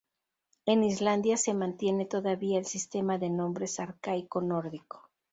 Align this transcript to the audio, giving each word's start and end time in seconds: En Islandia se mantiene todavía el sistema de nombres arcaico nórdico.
En 0.65 0.83
Islandia 0.83 1.37
se 1.37 1.53
mantiene 1.53 2.07
todavía 2.07 2.57
el 2.57 2.65
sistema 2.65 3.19
de 3.19 3.29
nombres 3.29 3.79
arcaico 3.79 4.41
nórdico. 4.41 5.07